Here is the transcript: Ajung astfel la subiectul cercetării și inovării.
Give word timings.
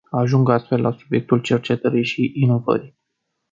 Ajung 0.09 0.49
astfel 0.49 0.81
la 0.81 0.91
subiectul 0.91 1.41
cercetării 1.41 2.03
și 2.05 2.31
inovării. 2.35 2.97